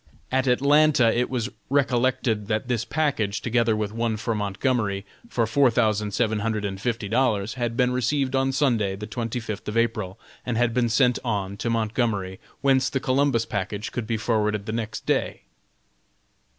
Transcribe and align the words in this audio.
At 0.31 0.47
Atlanta 0.47 1.15
it 1.15 1.29
was 1.29 1.49
recollected 1.69 2.47
that 2.47 2.67
this 2.67 2.85
package, 2.85 3.39
together 3.39 3.75
with 3.75 3.91
one 3.93 4.17
for 4.17 4.33
Montgomery, 4.33 5.05
for 5.29 5.45
four 5.45 5.69
thousand 5.69 6.09
seven 6.15 6.39
hundred 6.39 6.65
and 6.65 6.81
fifty 6.81 7.07
dollars, 7.07 7.53
had 7.53 7.77
been 7.77 7.91
received 7.93 8.35
on 8.35 8.51
Sunday, 8.51 8.95
the 8.95 9.05
twenty 9.05 9.39
fifth 9.39 9.67
of 9.67 9.77
April, 9.77 10.19
and 10.43 10.57
had 10.57 10.73
been 10.73 10.89
sent 10.89 11.19
on 11.23 11.55
to 11.57 11.69
Montgomery, 11.69 12.39
whence 12.61 12.89
the 12.89 12.99
Columbus 12.99 13.45
package 13.45 13.91
could 13.91 14.07
be 14.07 14.17
forwarded 14.17 14.65
the 14.65 14.71
next 14.71 15.05
day. 15.05 15.43